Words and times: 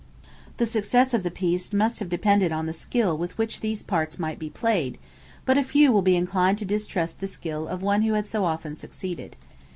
The 0.57 0.65
success 0.65 1.13
of 1.13 1.21
the 1.21 1.29
piece 1.29 1.71
must 1.71 1.99
have 1.99 2.09
depended 2.09 2.51
on 2.51 2.65
the 2.65 2.73
skill 2.73 3.15
with 3.15 3.37
which 3.37 3.59
these 3.61 3.83
parts 3.83 4.17
might 4.17 4.39
be 4.39 4.49
played; 4.49 4.97
but 5.45 5.63
few 5.63 5.91
will 5.91 6.01
be 6.01 6.15
inclined 6.15 6.57
to 6.57 6.65
distrust 6.65 7.19
the 7.19 7.27
skill 7.27 7.67
of 7.67 7.83
one 7.83 8.01
who 8.01 8.13
had 8.13 8.25
so 8.25 8.43
often 8.43 8.73
succeeded. 8.73 9.35